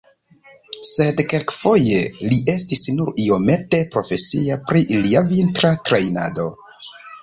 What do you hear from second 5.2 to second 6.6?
vintra trejnado.